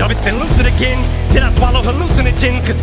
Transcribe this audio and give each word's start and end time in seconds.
Of 0.00 0.10
it, 0.10 0.16
then 0.24 0.38
lose 0.38 0.58
it 0.58 0.66
again. 0.66 1.00
Did 1.32 1.42
I 1.42 1.52
swallow 1.52 1.82
hallucinogens? 1.82 2.64
Cause 2.64 2.81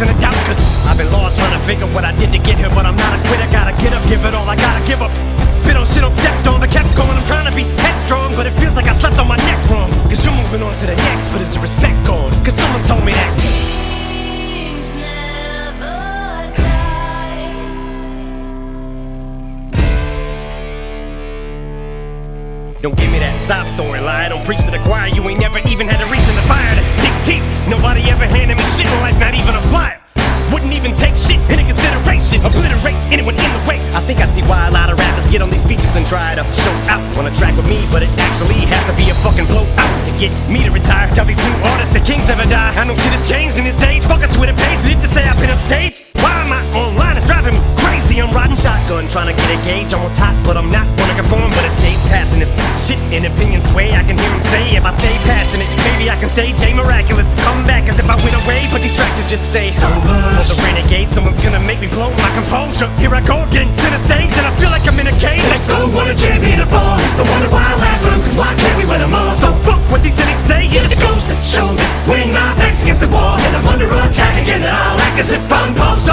in 0.00 0.08
a 0.08 0.20
doubt, 0.20 0.34
cause 0.46 0.60
I've 0.86 0.96
been 0.96 1.12
lost 1.12 1.36
trying 1.38 1.52
to 1.52 1.60
figure 1.64 1.86
what 1.92 2.04
I 2.04 2.16
did 2.16 2.32
to 2.32 2.38
get 2.38 2.56
here, 2.56 2.70
but 2.70 2.86
I'm 2.86 2.96
not 2.96 3.12
a 3.18 3.20
quitter, 3.28 3.44
gotta 3.52 3.76
get 3.82 3.92
up, 3.92 4.02
give 4.08 4.24
it 4.24 4.34
all 4.34 4.48
I 4.48 4.56
gotta 4.56 4.80
give 4.86 5.02
up. 5.02 5.12
Spit 5.52 5.76
on 5.76 5.84
shit 5.84 6.02
on 6.02 6.10
stepped 6.10 6.46
on, 6.46 6.60
but 6.60 6.70
kept 6.70 6.94
going. 6.96 7.12
I'm 7.12 7.24
trying 7.26 7.44
to 7.50 7.54
be 7.54 7.64
headstrong, 7.84 8.34
but 8.34 8.46
it 8.46 8.52
feels 8.52 8.76
like 8.76 8.86
I 8.86 8.92
slept 8.92 9.18
on 9.18 9.28
my 9.28 9.36
neck 9.36 9.68
wrong. 9.68 9.90
Cause 10.08 10.24
you're 10.24 10.34
moving 10.34 10.62
on 10.62 10.72
to 10.72 10.86
the 10.86 10.96
next, 10.96 11.30
but 11.30 11.42
is 11.42 11.54
the 11.54 11.60
respect 11.60 12.06
gone? 12.06 12.32
Cause 12.44 12.54
someone 12.54 12.82
told 12.84 13.04
me 13.04 13.12
that. 13.12 13.36
Kings 13.44 14.88
never 14.96 16.48
die. 16.56 17.50
Don't 22.80 22.96
give 22.96 23.10
me 23.12 23.18
that 23.18 23.42
sob 23.42 23.68
story 23.68 24.00
lie. 24.00 24.30
Don't 24.30 24.46
preach 24.46 24.64
to 24.64 24.70
the 24.70 24.78
choir. 24.78 25.08
You 25.08 25.28
ain't 25.28 25.40
never 25.40 25.58
even 25.68 25.88
had 25.88 26.00
a 26.00 26.08
reason 26.10 26.34
to 26.36 26.42
fire 26.48 26.74
to 26.74 26.99
Nobody 27.70 28.02
ever 28.10 28.26
handed 28.26 28.58
me 28.58 28.64
shit 28.64 28.86
in 28.86 28.98
life, 28.98 29.18
not 29.20 29.34
even 29.34 29.54
a 29.54 29.62
flyer. 29.70 30.00
Wouldn't 30.50 30.74
even 30.74 30.96
take 30.96 31.14
shit 31.14 31.38
into 31.46 31.62
consideration. 31.62 32.42
Obliterate 32.42 32.98
anyone 33.14 33.38
in 33.38 33.50
the 33.54 33.62
way. 33.62 33.78
I 33.94 34.02
think 34.02 34.18
I 34.18 34.26
see 34.26 34.42
why 34.42 34.66
a 34.66 34.72
lot 34.72 34.90
of 34.90 34.98
rappers 34.98 35.28
get 35.28 35.40
on 35.40 35.50
these 35.50 35.62
features 35.62 35.94
and 35.94 36.04
try 36.04 36.34
to 36.34 36.42
show 36.50 36.74
out 36.90 36.98
on 37.16 37.30
a 37.30 37.32
track 37.34 37.54
with 37.56 37.68
me, 37.68 37.86
but 37.92 38.02
it 38.02 38.10
actually 38.18 38.66
has 38.66 38.82
to 38.90 38.94
be 38.98 39.06
a 39.10 39.14
fucking 39.22 39.46
blowout 39.46 39.94
to 40.06 40.10
get 40.18 40.34
me 40.50 40.64
to 40.64 40.70
retire. 40.70 41.06
Tell 41.14 41.24
these 41.24 41.38
new 41.38 41.54
artists 41.70 41.94
the 41.94 42.02
kings 42.02 42.26
never 42.26 42.42
die. 42.50 42.74
I 42.74 42.82
know 42.82 42.96
shit 42.96 43.14
has 43.14 43.22
changed 43.28 43.56
in 43.56 43.64
this 43.64 43.80
age. 43.82 44.02
Fuck 44.02 44.26
a 44.26 44.28
Twitter 44.28 44.54
page, 44.54 44.82
did 44.82 44.98
to 44.98 45.06
say 45.06 45.22
I've 45.22 45.38
been 45.38 45.50
upstage? 45.50 46.02
Why 46.18 46.42
am 46.42 46.50
I 46.50 46.66
online? 46.74 47.16
It's 47.16 47.26
driving 47.26 47.54
me 47.54 47.60
crazy. 47.78 47.99
I'm 48.20 48.30
riding 48.36 48.56
shotgun, 48.56 49.08
trying 49.08 49.32
to 49.32 49.36
get 49.36 49.48
a 49.48 49.58
gauge 49.64 49.92
on 49.96 50.04
what's 50.04 50.18
hot, 50.20 50.36
but 50.44 50.56
I'm 50.56 50.68
not 50.68 50.86
wanna 51.00 51.16
conform. 51.16 51.50
But 51.50 51.64
it's 51.64 51.74
stay 51.80 51.96
passing 52.12 52.40
this 52.40 52.54
shit 52.76 53.00
in 53.10 53.24
opinion 53.24 53.64
sway. 53.64 53.96
I 53.96 54.04
can 54.04 54.18
hear 54.18 54.28
him 54.30 54.40
say, 54.40 54.76
if 54.76 54.84
I 54.84 54.92
stay 54.92 55.16
passionate, 55.24 55.68
maybe 55.88 56.10
I 56.10 56.16
can 56.20 56.28
stay 56.28 56.52
J 56.52 56.74
miraculous. 56.74 57.32
Come 57.40 57.64
back 57.64 57.88
as 57.88 57.98
if 57.98 58.08
I 58.10 58.16
went 58.20 58.36
away, 58.44 58.68
but 58.70 58.82
detractors 58.82 59.26
just 59.26 59.52
say 59.52 59.70
so 59.70 59.88
much. 60.04 60.44
For 60.44 60.54
the 60.54 60.58
renegade, 60.62 61.08
someone's 61.08 61.40
gonna 61.40 61.60
make 61.60 61.80
me 61.80 61.88
blow 61.88 62.12
my 62.12 62.30
composure. 62.36 62.92
Here 63.00 63.14
I 63.14 63.22
go 63.24 63.42
again, 63.48 63.72
to 63.72 63.86
the 63.88 63.98
stage, 63.98 64.32
and 64.36 64.46
I 64.46 64.52
feel 64.60 64.70
like 64.70 64.84
I'm 64.86 65.00
in 65.00 65.08
a 65.08 65.16
cage. 65.16 65.42
Like 65.48 65.56
someone 65.56 66.08
a 66.08 66.14
champion 66.14 66.60
to 66.60 66.66
fall. 66.66 67.00
It's 67.00 67.16
the 67.16 67.24
wonder 67.24 67.48
why 67.48 67.64
I 67.64 67.74
laugh 67.80 68.04
at 68.04 68.12
'em, 68.12 68.20
cause 68.20 68.36
why 68.36 68.52
can't 68.60 68.76
we 68.76 68.84
win 68.84 69.00
them 69.00 69.14
all? 69.14 69.32
So 69.32 69.52
fuck 69.64 69.80
what 69.90 70.02
these 70.02 70.14
cynics 70.14 70.42
say. 70.42 70.68
Just 70.68 70.90
Yes, 70.90 70.92
it 70.92 71.00
goes 71.00 71.24
to 71.28 71.36
show 71.42 71.68
that 71.72 72.08
when 72.08 72.32
my 72.32 72.54
back's 72.56 72.82
against 72.82 73.00
the 73.00 73.08
wall 73.08 73.38
and 73.38 73.56
I'm 73.56 73.66
under 73.66 73.86
attack 73.86 74.42
again, 74.42 74.62
and 74.62 74.74
I'll 74.74 75.00
act 75.00 75.18
as 75.18 75.32
if 75.32 75.52
I'm 75.52 75.74
posed 75.74 76.08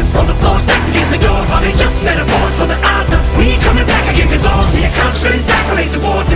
office 0.00 0.16
on 0.16 0.26
the 0.26 0.34
floor 0.34 0.56
stacked 0.56 0.88
against 0.88 1.12
the 1.12 1.18
door 1.18 1.44
Are 1.52 1.60
they 1.60 1.72
just 1.72 2.04
metaphors 2.04 2.56
for 2.56 2.66
the 2.66 2.78
odds 2.84 3.12
of 3.12 3.20
me 3.36 3.58
coming 3.60 3.84
back 3.86 4.08
again? 4.12 4.28
Cause 4.28 4.46
all 4.46 4.64
the 4.72 4.88
accomplishments, 4.88 5.48
accolades, 5.48 5.96
awards, 6.00 6.32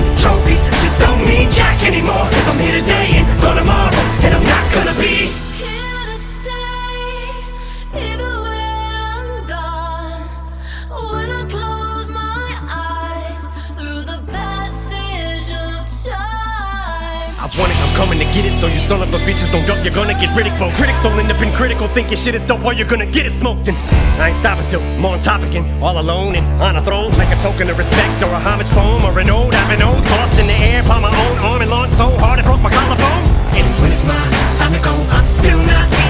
coming 17.95 18.19
to 18.19 18.27
get 18.35 18.45
it. 18.45 18.55
So 18.59 18.67
you 18.67 18.79
son 18.79 19.01
of 19.01 19.15
a 19.15 19.19
bitches 19.19 19.51
don't 19.51 19.67
duck, 19.67 19.85
you're 19.85 19.95
gonna 19.95 20.19
get 20.19 20.37
ridiculed. 20.37 20.75
Critics 20.75 21.05
all 21.05 21.19
end 21.19 21.31
up 21.31 21.41
in 21.41 21.53
critical, 21.53 21.89
think 21.89 22.11
your 22.11 22.19
shit 22.19 22.35
is 22.35 22.43
dope, 22.43 22.65
or 22.65 22.73
you're 22.75 22.89
gonna 22.89 23.07
get 23.07 23.25
it 23.27 23.31
smoked. 23.31 23.69
And 23.69 23.79
I 24.21 24.29
ain't 24.29 24.37
stopping 24.37 24.67
till 24.67 24.83
I'm 24.83 25.05
on 25.07 25.21
top 25.21 25.43
again, 25.43 25.65
all 25.83 25.99
alone 25.99 26.35
and 26.35 26.47
on 26.63 26.77
a 26.77 26.83
throne, 26.83 27.11
like 27.13 27.33
a 27.35 27.41
token 27.41 27.71
of 27.71 27.79
respect 27.79 28.23
or 28.23 28.31
a 28.31 28.39
homage 28.39 28.71
poem 28.71 29.05
or 29.05 29.19
an 29.19 29.31
ode 29.31 29.55
I've 29.55 29.69
been 29.71 29.83
owed, 29.83 30.05
tossed 30.07 30.39
in 30.39 30.47
the 30.47 30.59
air 30.71 30.83
by 30.83 31.01
my 31.01 31.13
own 31.25 31.39
arm 31.39 31.63
and 31.63 31.71
launched 31.71 31.95
so 31.95 32.11
hard 32.19 32.39
it 32.39 32.45
broke 32.45 32.61
my 32.61 32.71
collarbone. 32.71 33.25
And 33.55 33.67
when 33.81 33.93
it's 33.93 34.05
my 34.05 34.23
time 34.59 34.73
to 34.73 34.83
go, 34.83 34.95
I'm 35.11 35.27
still 35.27 35.59
not 35.63 36.04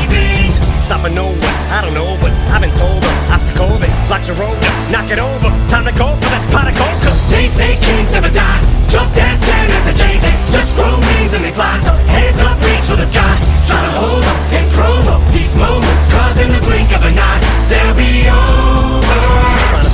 Stopping 0.84 1.14
no 1.14 1.32
one, 1.32 1.56
I 1.72 1.80
don't 1.80 1.94
know, 1.94 2.12
but 2.20 2.28
I've 2.52 2.60
been 2.60 2.74
told 2.76 3.00
a 3.00 3.12
obstacle 3.32 3.72
that 3.80 3.88
blocks 4.04 4.28
your 4.28 4.36
road. 4.36 4.52
Knock 4.92 5.08
it 5.08 5.16
over, 5.16 5.48
time 5.72 5.88
to 5.88 5.94
go 5.96 6.12
for 6.12 6.28
that 6.28 6.44
pot 6.52 6.68
of 6.68 6.76
gold. 6.76 7.00
Cause 7.00 7.32
They 7.32 7.48
say 7.48 7.80
kings 7.80 8.12
never 8.12 8.28
die, 8.28 8.60
just 8.84 9.16
as 9.16 9.40
Jan 9.40 9.72
as 9.72 9.88
the 9.88 9.96
J. 9.96 10.20
They 10.20 10.36
just 10.52 10.76
grow 10.76 10.92
wings 10.92 11.32
and 11.32 11.40
they 11.40 11.56
fly. 11.56 11.72
So 11.80 11.96
hands 12.12 12.44
up, 12.44 12.60
reach 12.60 12.84
for 12.84 13.00
the 13.00 13.08
sky. 13.08 13.32
Try 13.64 13.80
to 13.80 13.92
hold 13.96 14.24
up 14.28 14.40
and 14.52 14.68
promo 14.76 15.24
these 15.32 15.56
moments, 15.56 16.04
cause 16.12 16.36
in 16.44 16.52
the 16.52 16.60
blink 16.60 16.92
of 16.92 17.00
an 17.00 17.16
eye, 17.16 17.40
they'll 17.72 17.96
be 17.96 18.28
over. 18.28 19.43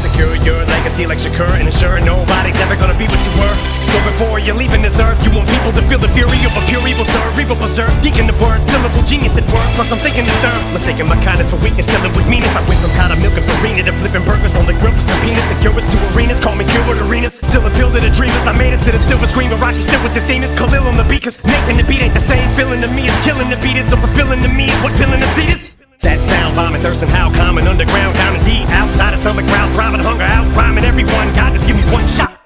To 0.01 0.09
secure 0.09 0.33
your 0.49 0.65
legacy 0.65 1.05
like 1.05 1.21
Shakur 1.21 1.61
and 1.61 1.69
ensure 1.69 2.01
nobody's 2.01 2.57
ever 2.65 2.73
gonna 2.73 2.97
be 2.97 3.05
what 3.05 3.21
you 3.21 3.37
were. 3.37 3.53
So 3.85 4.01
before 4.09 4.41
you're 4.41 4.57
leaving 4.57 4.81
this 4.81 4.97
earth, 4.97 5.21
you 5.21 5.29
want 5.29 5.45
people 5.53 5.77
to 5.77 5.83
feel 5.93 6.01
the 6.01 6.09
fury 6.17 6.41
of 6.49 6.57
a 6.57 6.63
pure 6.73 6.81
evil, 6.89 7.05
sir. 7.05 7.21
Reaper 7.37 7.53
berserk, 7.53 7.93
deacon 8.01 8.25
the 8.25 8.33
word, 8.41 8.65
syllable 8.65 9.05
genius 9.05 9.37
at 9.37 9.45
work. 9.53 9.69
Plus 9.77 9.93
I'm 9.93 10.01
thinking 10.01 10.25
the 10.25 10.33
third, 10.41 10.57
mistaking 10.73 11.05
my 11.05 11.21
kindness 11.21 11.53
for 11.53 11.61
weakness, 11.61 11.85
killing 11.85 12.17
with 12.17 12.25
meanness. 12.33 12.49
I 12.57 12.65
went 12.65 12.81
from 12.81 12.97
powder 12.97 13.21
milk 13.21 13.37
and 13.37 13.45
farina 13.45 13.85
to 13.85 13.93
flipping 14.01 14.25
burgers 14.25 14.57
on 14.57 14.65
the 14.65 14.73
grill 14.81 14.97
for 14.97 15.05
some 15.05 15.21
peanuts 15.21 15.53
and 15.53 15.61
curious 15.61 15.85
to 15.93 16.01
arenas. 16.17 16.41
Call 16.41 16.57
me 16.57 16.65
Gilbert 16.65 16.97
Arenas, 17.05 17.37
still 17.37 17.69
appeal 17.69 17.93
to 17.93 18.01
the 18.01 18.09
dreamers. 18.09 18.49
I 18.49 18.57
made 18.57 18.73
it 18.73 18.81
to 18.89 18.97
the 18.97 19.03
silver 19.05 19.29
screen, 19.29 19.53
but 19.53 19.61
Rocky 19.61 19.85
still 19.85 20.01
with 20.01 20.17
the 20.17 20.25
themes. 20.25 20.49
Khalil 20.57 20.89
on 20.89 20.97
the 20.97 21.05
beat, 21.13 21.29
cause 21.29 21.37
making 21.45 21.77
the 21.77 21.85
beat 21.85 22.01
ain't 22.01 22.17
the 22.17 22.25
same. 22.25 22.49
Feeling 22.57 22.81
to 22.81 22.89
me 22.89 23.05
is 23.05 23.17
killing 23.21 23.53
the 23.53 23.61
beat 23.61 23.77
is, 23.77 23.85
so 23.93 24.01
fulfilling 24.01 24.41
to 24.41 24.49
me 24.49 24.73
is 24.73 24.81
what 24.81 24.97
filling 24.97 25.21
the 25.21 25.29
seat 25.37 25.53
is. 25.53 25.80
That 26.01 26.17
sound, 26.27 26.57
bombing, 26.57 26.81
and 26.81 27.11
how 27.11 27.29
common 27.35 27.67
underground, 27.67 28.17
down 28.17 28.35
and 28.35 28.45
deep, 28.45 28.67
outside 28.71 29.13
of 29.13 29.19
stomach 29.19 29.45
ground, 29.47 29.75
thriving, 29.75 30.01
hunger 30.01 30.25
out, 30.25 30.49
rhyming 30.57 30.85
everyone. 30.85 31.29
God, 31.35 31.53
just 31.53 31.67
give 31.67 31.77
me 31.77 31.83
one 31.93 32.07
shot. 32.09 32.41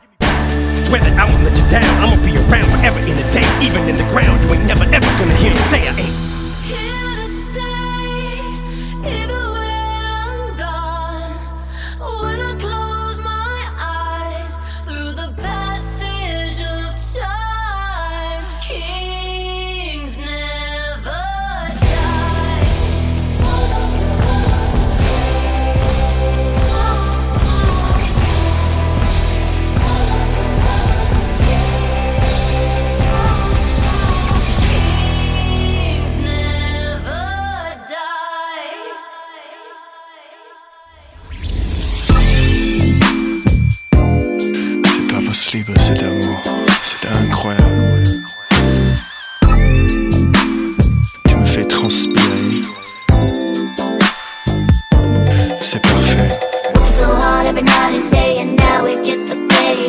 Swear 0.75 1.01
that 1.01 1.14
I 1.14 1.25
won't 1.31 1.45
let 1.45 1.57
you 1.57 1.67
down. 1.71 1.87
I'ma 2.03 2.19
be 2.27 2.35
around 2.35 2.69
forever 2.71 2.99
in 2.99 3.14
the 3.14 3.27
day, 3.31 3.47
even 3.62 3.88
in 3.88 3.95
the 3.95 4.07
ground. 4.11 4.43
You 4.45 4.55
ain't 4.55 4.67
never 4.67 4.85
ever 4.85 5.07
gonna 5.19 5.37
hear 5.37 5.51
me 5.51 5.59
say 5.59 5.87
I 5.87 5.95
ain't. 5.95 6.24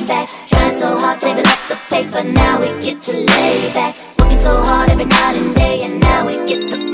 Payback. 0.05 0.47
Trying 0.47 0.73
so 0.73 0.97
hard, 0.97 1.19
saving 1.19 1.45
up 1.45 1.59
the 1.67 1.75
paper, 1.89 2.23
now 2.23 2.59
we 2.59 2.67
get 2.81 3.01
to 3.03 3.13
lay 3.13 3.71
back. 3.73 3.95
Working 4.19 4.39
so 4.39 4.61
hard 4.61 4.89
every 4.91 5.05
night 5.05 5.35
and 5.35 5.55
day, 5.55 5.83
and 5.83 5.99
now 5.99 6.25
we 6.25 6.35
get 6.47 6.69
the 6.71 6.84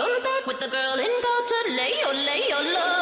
you're 0.00 0.22
back 0.22 0.46
with 0.46 0.58
the 0.58 0.68
girl 0.68 0.98
in 0.98 1.12
gold 1.24 1.46
to 1.52 1.58
lay 1.76 1.92
your 2.02 2.14
lay 2.14 2.42
your 2.48 2.62
low. 2.74 3.00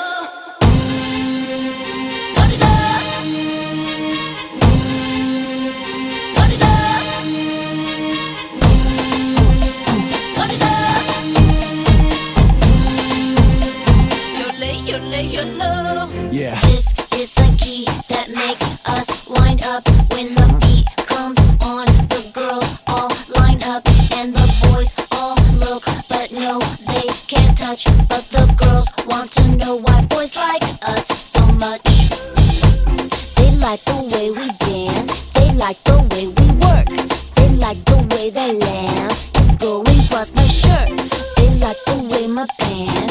Yeah. 16.30 16.54
This 16.62 16.94
is 17.14 17.34
the 17.34 17.48
key 17.58 17.84
that 18.08 18.28
makes 18.30 18.86
us 18.86 19.28
wind 19.28 19.62
up 19.62 19.88
when 20.12 20.34
the 20.34 20.57
touch, 27.68 27.84
but 28.08 28.24
the 28.30 28.44
girls 28.56 28.86
want 29.06 29.30
to 29.32 29.44
know 29.56 29.76
why 29.76 30.00
boys 30.06 30.34
like 30.36 30.62
us 30.88 31.06
so 31.06 31.44
much. 31.64 31.82
They 33.36 33.50
like 33.56 33.82
the 33.84 33.98
way 34.12 34.30
we 34.30 34.46
dance, 34.66 35.30
they 35.32 35.52
like 35.52 35.78
the 35.84 35.98
way 36.10 36.24
we 36.36 36.46
work, 36.64 36.88
they 37.34 37.48
like 37.56 37.80
the 37.84 37.98
way 38.12 38.30
they 38.30 38.54
laugh. 38.54 39.30
It's 39.34 39.54
going 39.56 40.00
past 40.08 40.34
my 40.34 40.46
shirt, 40.46 40.88
they 41.36 41.48
like 41.60 41.80
the 41.84 41.96
way 42.10 42.26
my 42.26 42.46
pants. 42.58 43.07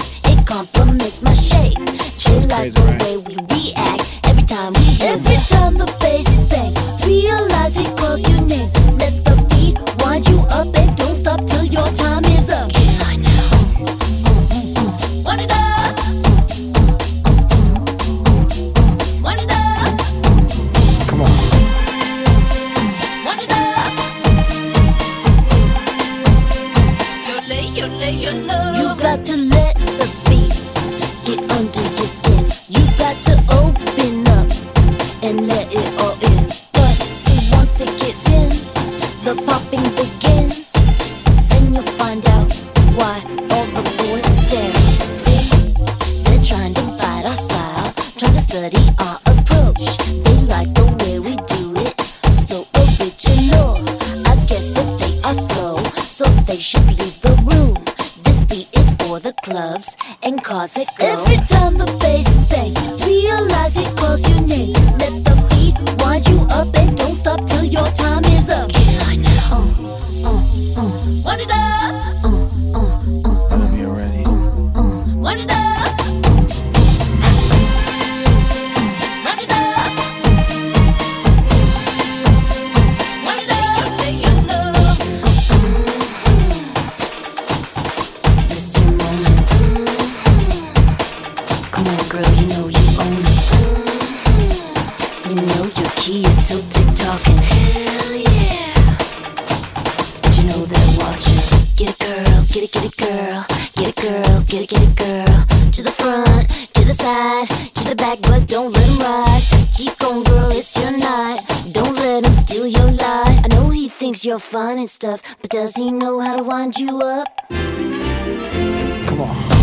war. 119.28 119.57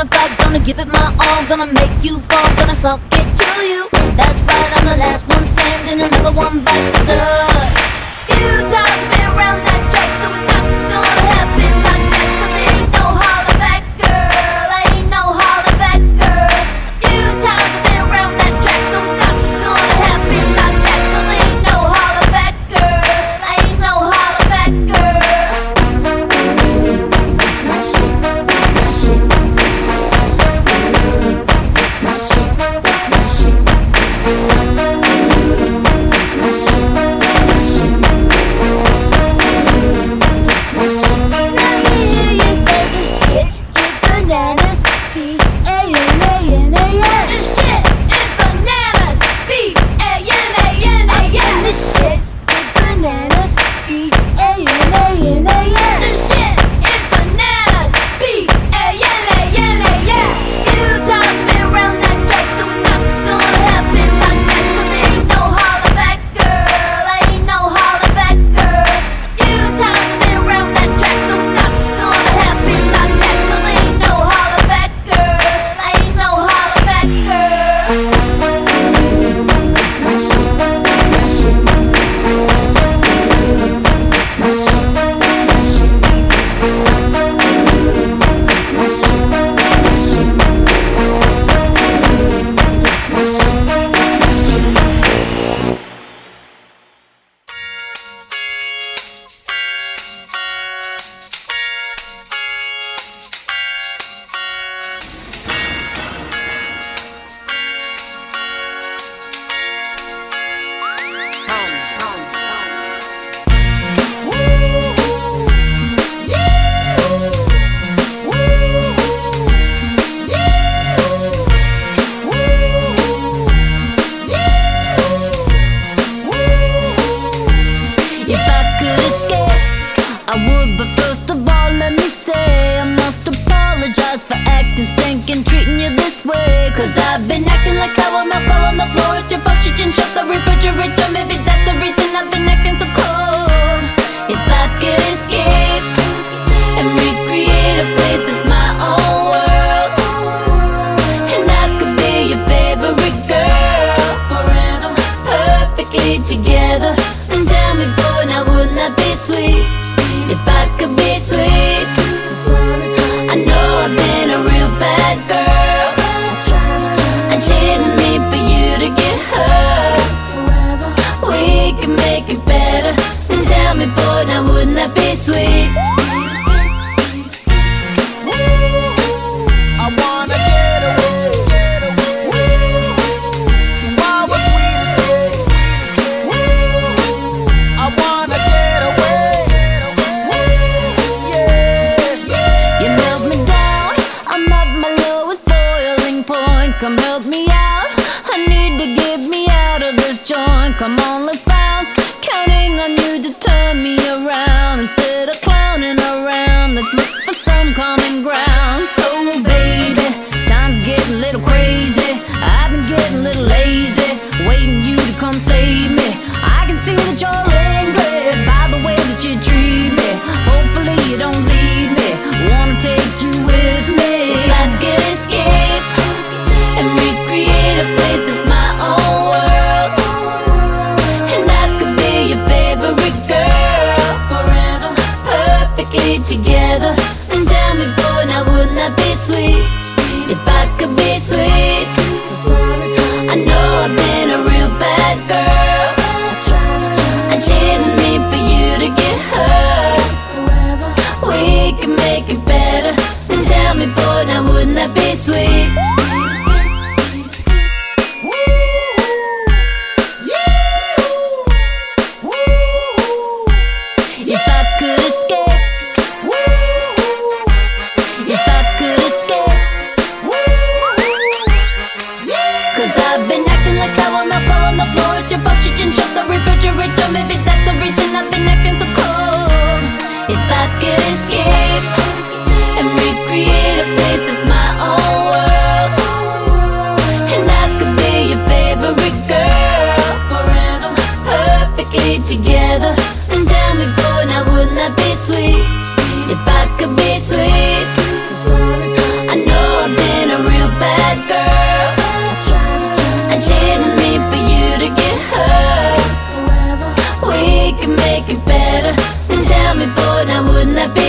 gonna 0.00 0.10
fight, 0.10 0.38
gonna 0.38 0.58
give 0.58 0.78
it 0.78 0.88
my 0.88 1.14
all, 1.20 1.46
gonna 1.46 1.66
make 1.72 2.02
you 2.02 2.18
fall, 2.20 2.56
gonna 2.56 2.74
suck 2.74 3.00
it 3.12 3.36
to 3.36 3.66
you. 3.66 3.88
That's 4.16 4.40
right, 4.42 4.76
I'm 4.76 4.84
the 4.86 4.96
last 4.96 5.28
one 5.28 5.44
standing, 5.44 6.00
another 6.00 6.32
one 6.32 6.64
bites 6.64 6.92
the 6.92 7.04
dust. 7.06 7.49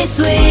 Wouldn't 0.02 0.26
that 0.26 0.51